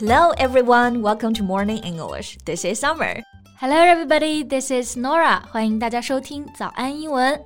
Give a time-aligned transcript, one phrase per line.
[0.00, 1.02] Hello, everyone.
[1.02, 2.38] Welcome to Morning English.
[2.46, 3.20] This is Summer.
[3.58, 4.42] Hello, everybody.
[4.42, 5.42] This is Norah.
[5.50, 7.38] 欢迎大家收听早安英文。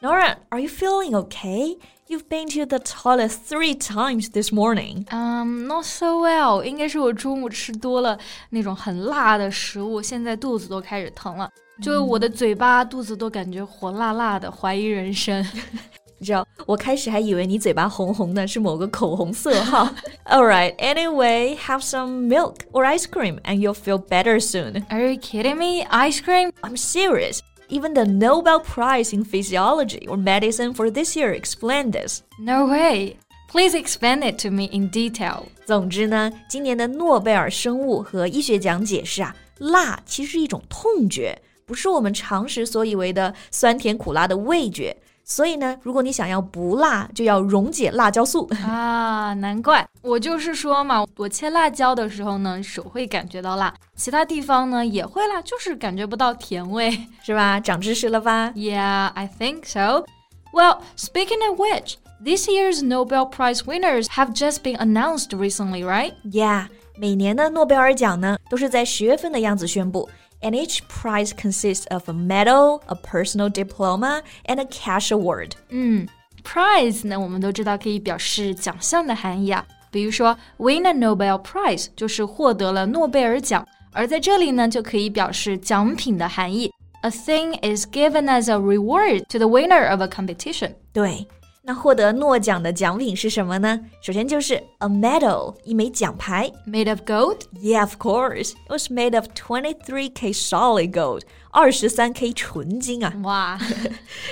[0.00, 1.78] Norah, are you feeling okay?
[2.08, 5.04] You've been to the toilet three times this morning.
[5.10, 6.64] Um, not so well.
[6.64, 8.18] 应该是我中午吃多了
[8.50, 11.48] 那种很辣的食物，现在肚子都开始疼了。
[11.80, 15.46] 就我的嘴巴、肚子都感觉火辣辣的，怀疑人生。
[16.21, 19.87] 你 知道，我开始还以为你嘴巴红红的是某个口红色号。
[20.25, 24.83] All right, anyway, have some milk or ice cream and you'll feel better soon.
[24.89, 25.85] Are you kidding me?
[25.91, 26.51] Ice cream?
[26.61, 27.39] I'm serious.
[27.69, 32.23] Even the Nobel Prize in Physiology or Medicine for this year explained this.
[32.39, 33.17] No way.
[33.51, 35.43] Please explain it to me in detail.
[35.65, 44.95] 总之呢，今年的诺贝尔生物和医学奖解释啊，辣其实是一种痛觉，不是我们常识所以为的酸甜苦辣的味觉。
[45.23, 49.33] 所以呢，如果你想要不辣，就要溶解辣椒素啊！
[49.33, 57.59] 难怪我就是说嘛，我切辣椒的时候呢，手会感觉到辣，其他地方呢也会辣，就是感觉不到甜味，是吧？
[57.59, 58.53] 长知识了吧？
[58.55, 60.05] Yeah, I think so.
[60.53, 66.13] Well, speaking of which, this year's Nobel Prize winners have just been announced recently, right?
[66.23, 66.67] Yeah，
[66.97, 70.07] 每年的诺贝尔奖呢，都是在十月份的样子宣布。
[70.41, 75.51] and each prize consists of a medal, a personal diploma, and a cash award.
[75.69, 76.07] 嗯，
[76.43, 79.65] prize 呢，我们都知道可以表示奖项的含义啊。
[79.89, 86.71] 比如说，win a Nobel Prize 就是获得了诺贝尔奖，而在这里呢，就可以表示奖品的含义。
[87.01, 90.73] A thing is given as a reward to the winner of a competition.
[90.91, 91.25] 对。
[91.63, 93.77] 那获得诺奖的奖品是什么呢？
[94.01, 97.39] 首先就是 a medal，一枚奖牌，made of gold.
[97.61, 98.51] Yeah, of course.
[98.51, 103.13] It was made of 23k solid gold，二十三 k 纯金啊！
[103.23, 103.59] 哇！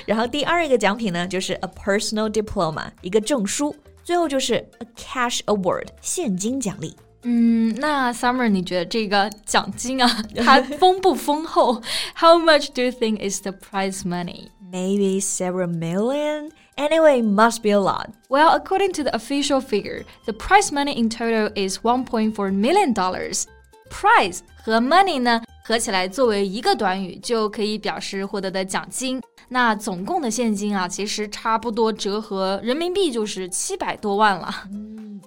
[0.05, 3.75] 然后第二个奖品呢，就是 a personal diploma，一个证书。
[4.05, 6.95] 最后就是 a cash award，现金奖励。
[7.23, 11.81] 嗯，那 Summer，你觉得这个奖金啊，它丰不丰厚？
[12.15, 14.49] How much do you think is the prize money?
[14.71, 16.51] Maybe several million.
[16.77, 18.09] Anyway, must be a lot.
[18.29, 23.45] Well, according to the official figure, the prize money in total is 1.4 million dollars.
[23.89, 29.21] Prize 和 money 呢合起来作为一个短语，就可以表示获得的奖金。
[29.47, 34.67] 那总共的现金啊，其实差不多折合人民币就是七百多万了。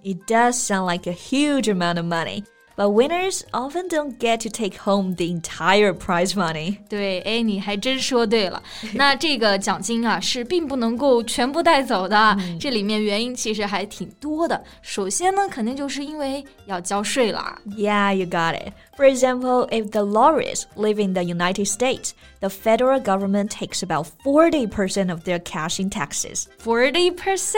[0.02, 2.44] It does sound like a huge amount of money.
[2.76, 6.78] But winners often don't get to take home the entire prize money.
[6.88, 8.62] 对，哎，你还真说对了。
[8.94, 12.38] 那这个奖金啊，是并不能够全部带走的。
[12.60, 14.62] 这里面原因其实还挺多的。
[14.80, 17.58] 首先呢，肯定就是因为要交税啦。
[17.66, 18.72] Yeah, you got it.
[18.96, 24.06] For example, if the laureates live in the United States, the federal government takes about
[24.22, 26.46] 40% of their cash in taxes.
[26.64, 27.56] 40%?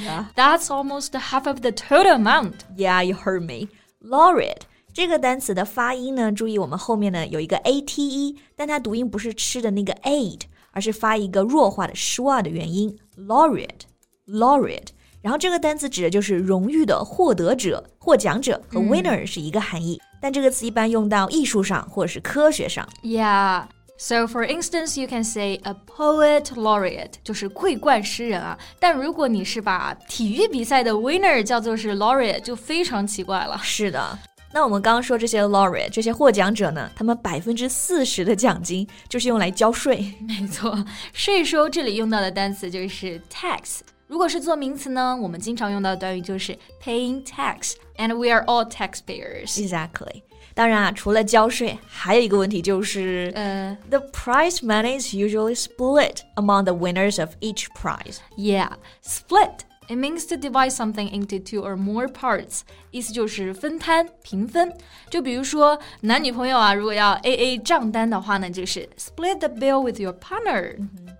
[0.00, 0.26] Yeah.
[0.36, 2.66] That's almost half of the total amount.
[2.76, 3.66] Yeah, you heard me.
[4.07, 4.61] Laureate
[4.93, 14.89] 这个单词的发音呢，注意我们后面呢有一个 a t e，但它读音不是吃的那个 aid，而是发一个弱化的 schwa 的元音 laureate，laureate。
[15.21, 19.99] 然后这个单词指的就是荣誉的获得者、获奖者，和 winner 是一个含义。
[20.21, 22.87] 但这个词一般用到艺术上或者是科学上。
[23.03, 23.63] Yeah。
[24.02, 28.58] So, for instance, you can say a poet laureate，就是桂冠诗人啊。
[28.78, 33.60] 但如果你是把体育比赛的 winner 叫做是 laureate，就非常奇怪了。
[33.62, 34.18] 是的，
[34.54, 40.14] 那我们刚刚说这些 laureate 这些获奖者呢，他们百分之四十的奖金就是用来交税。
[40.26, 40.82] 没错，
[41.12, 43.80] 税收这里用到的单词就是 tax。
[44.06, 49.56] 如果是做名词呢，我们经常用到的短语就是 paying tax，and we are all taxpayers.
[49.56, 50.22] Exactly.
[50.54, 58.16] 当然啊，除了交税，还有一个问题就是，呃、uh,，the prize money is usually split among the winners of each prize.
[58.36, 59.60] Yeah, split.
[59.88, 62.60] It means to divide something into two or more parts，
[62.92, 64.72] 意思就是分摊、平分。
[65.08, 70.76] 就比如说男女朋友啊，如果要 A A 账单的话呢，就是 split the bill with your partner。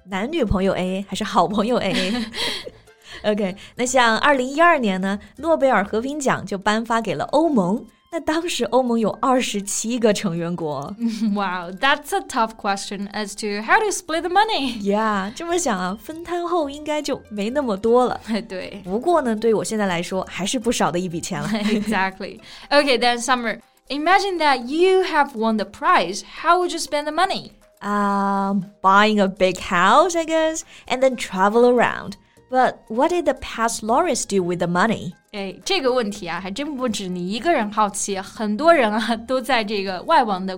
[0.06, 7.84] 男女朋友 A A 还是好朋友 A A？OK，那像二零一二年呢，诺贝尔和平奖就颁发给了欧盟。
[8.14, 10.94] 那当时欧盟有二十七个成员国。
[11.32, 14.82] Wow, that's a tough question as to how to split the money.
[14.82, 18.20] Yeah，这么想啊，分摊后应该就没那么多了。
[18.48, 21.48] 对，不过呢，对我现在来说还是不少的一笔钱了。
[21.48, 22.40] exactly.
[22.68, 26.22] Okay, then Summer, imagine that you have won the prize.
[26.42, 27.52] How would you spend the money?
[27.80, 32.14] Um, buying a big house, I guess, and then travel around.
[32.55, 35.11] But what did the past laureates do with the money?
[35.33, 40.57] 哎，这个问题啊，还真不止你一个人好奇，很多人啊都在这个外网的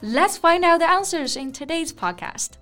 [0.00, 2.61] let's find out the answers in today's podcast.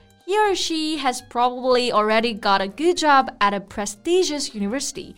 [0.30, 5.14] he or she has probably already got a good job at a prestigious university.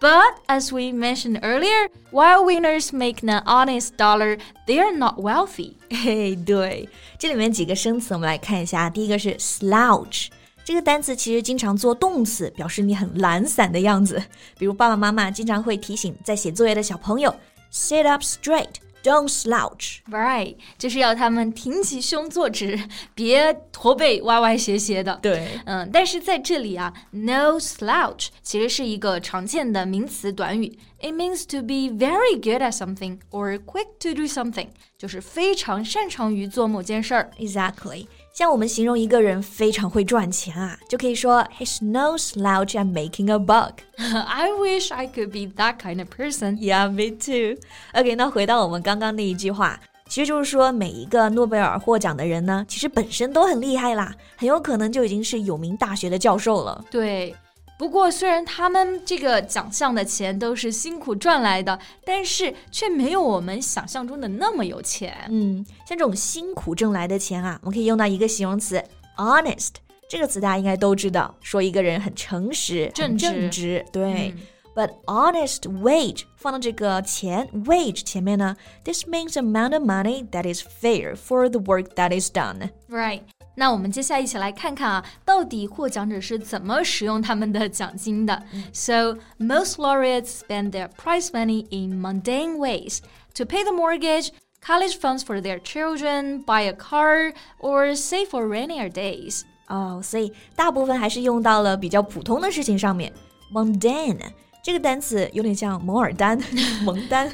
[0.00, 4.36] But as we mentioned earlier, while winners make an honest dollar,
[4.66, 5.74] they are not wealthy.
[5.90, 6.88] 嘿，对，
[7.18, 8.90] 这里面几个生词我们来看一下。
[8.90, 10.26] 第一个是 slouch，
[10.64, 14.20] 这个单词其实经常做动词，表示你很懒散的样子。
[14.58, 17.32] 比如爸爸妈妈经常会提醒在写作业的小朋友
[17.72, 18.74] sit up straight。
[19.02, 19.98] don't slouch.
[20.10, 22.78] Right，就是要他们挺起胸坐直，
[23.14, 25.18] 别驼背歪歪斜斜的。
[25.20, 30.78] 对，嗯，但是在这里啊，no slouch 其实是一个常见的名词短语。
[31.00, 37.30] It means to be very good at something or quick to do something，就是非常擅长于做某件事儿。
[37.38, 38.06] Exactly。
[38.37, 43.71] 像我们形容一个人非常会赚钱啊，就可以说 He's no slouch at making a buck.
[43.97, 46.59] I wish I could be that kind of person.
[46.59, 47.59] Yeah, me too.
[47.93, 56.85] OK，那回到我们刚刚那一句话，其实就是说每一个诺贝尔获奖的人呢，其实本身都很厉害啦，很有可能就已经是有名大学的教授了。
[56.91, 57.35] 对。
[57.77, 65.15] 不过，虽然他们这个奖项的钱都是辛苦赚来的，但是却没有我们想象中的那么有钱。
[65.29, 68.83] 嗯，像这种辛苦挣来的钱啊，我们可以用到一个形容词
[69.17, 69.73] honest
[70.09, 73.85] 这个词，大家应该都知道，说一个人很诚实、正直。
[73.91, 74.33] 对
[74.73, 81.89] ，But honest wage 放到这个钱 wage 前面呢，this means amount of money that is fair for the work
[81.95, 82.71] that is done.
[82.89, 83.21] Right.
[83.56, 88.42] 那我们接下来一起来看看啊，到底获奖者是怎么使用他们的奖金的。
[88.72, 93.00] So most laureates spend their prize money in mundane ways
[93.34, 94.30] to pay the mortgage.
[94.64, 99.42] College funds for their children, buy a car, or save for rainier days.
[99.66, 103.12] 哦，所以大部分还是用到了比较普通的事情上面。
[103.52, 104.18] Mundane
[104.62, 106.40] 这个单词有点像摩尔丹、
[106.84, 107.30] 蒙丹，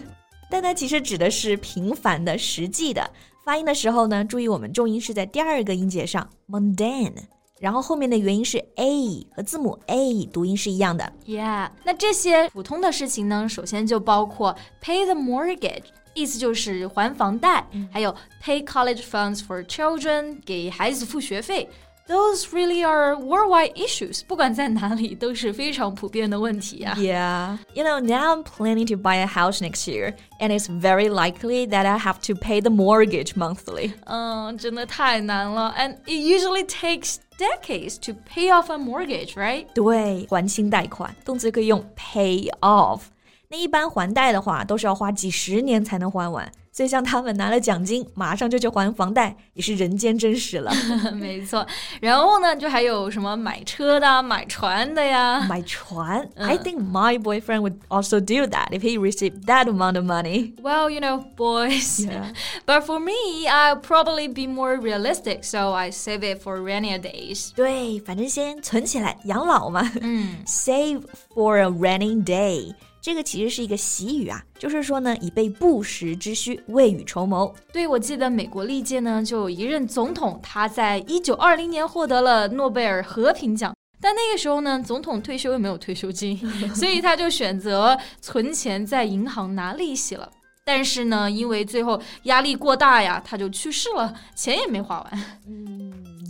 [0.51, 3.11] 但它其实指的是平凡的、实际的。
[3.44, 7.12] 发音的时候呢，注意我们重音是在第二个音节上，mundane，
[7.60, 11.12] 然后后面的元音是 a 和字母 a 读音是一样的。
[11.26, 21.68] Yeah，那这些普通的事情呢，首先就包括 pay the mortgage，意思就是还房贷，还有 pay college funds for children，给孩子付学费。
[22.07, 24.23] those really are worldwide issues.
[24.27, 26.95] 不管在哪里都是非常普遍的问题啊。
[26.99, 31.67] Yeah, you know, now I'm planning to buy a house next year, and it's very likely
[31.69, 33.93] that I have to pay the mortgage monthly.
[34.07, 39.67] 嗯，真的太难了，and it usually takes decades to pay off a mortgage, right?
[39.75, 43.03] 对，还清贷款，动词可以用 pay off。
[43.51, 46.51] 那一般还贷的话，都是要花几十年才能还完。
[46.74, 50.74] 所以像他们拿了奖金，马上就去还房贷，也是人间真实了。
[51.14, 51.66] 没错。
[52.02, 55.46] 然后呢，就还有什么买车的、买船的呀？
[55.48, 60.54] 买船、嗯、？I think my boyfriend would also do that if he received that amount of money.
[60.64, 62.04] Well, you know, boys.
[62.04, 62.34] Yeah.
[62.66, 67.52] But for me, I'll probably be more realistic, so I save it for rainy days.
[67.54, 69.92] 对，反正先存起来养老嘛。
[70.02, 71.04] 嗯，save
[71.36, 72.74] for a rainy day。
[73.04, 77.54] 这个其实是一个习语啊，就是说呢，以备不时之需，未雨绸缪。
[77.74, 86.38] 对，我记得美国历届呢，就有一任总统，他在一九二零年获得了诺贝尔和平奖，但那个时候呢，总统退休又没有退休金，
[86.74, 90.32] 所以他就选择存钱在银行拿利息了。
[90.64, 95.40] 但是呢，因为最后压力过大呀，他就去世了，钱也没花完。
[95.46, 95.83] 嗯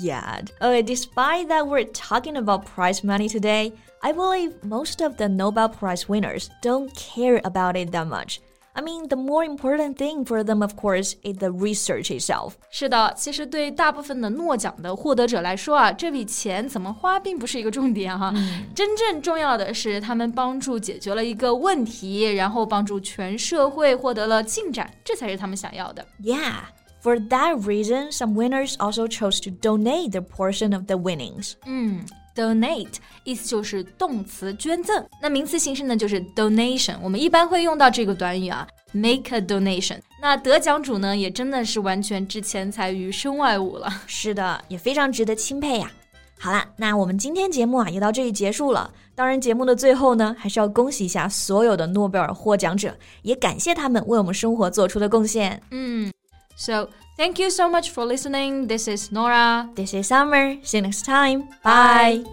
[0.03, 0.43] ，Yeah.
[0.61, 3.73] Okay, despite that, we're talking about prize money today.
[4.01, 8.39] I believe most of the Nobel Prize winners don't care about it that much.
[8.75, 12.53] I mean, the more important thing for them, of course, is the research itself.
[12.71, 18.67] 是的，其实对大部分的诺奖的获得者来说啊，这笔钱怎么花并不是一个重点哈、啊嗯。
[18.77, 26.07] 真正重要的是，他们帮助解决了一个问题，然后帮助全社会获得了进展，这才是他们想要的。
[26.23, 26.61] Yeah.
[27.04, 31.54] For that reason, some winners also chose to donate their portion of the winnings.
[31.66, 32.06] 嗯。
[32.36, 36.96] donate 意思就是动词捐赠，那名词形式呢就是 donation。
[37.00, 40.00] 我们一般会用到这个短语啊，make a donation。
[40.20, 43.88] 那得奖主呢也真的是完全置钱财于身外物了。
[44.08, 45.92] 是的，也非常值得钦佩呀。
[46.40, 48.92] 好啦，那我们今天节目啊也到这里结束了。
[49.14, 55.62] 当然，节目的最后呢，还是要恭喜一下所有的诺贝尔获奖者，也感谢他们为我们生活做出的贡献。
[55.70, 56.12] 嗯。
[56.56, 58.68] So, thank you so much for listening.
[58.68, 59.70] This is Norah.
[59.76, 60.58] This is Summer.
[60.64, 61.50] See you next time.
[61.64, 62.24] Bye.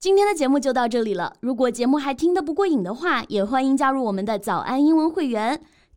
[0.00, 1.34] 今天的节目就到这里了。
[1.40, 5.60] 如果节目还听得不过瘾的话，也欢迎加入我们的早安英文会员。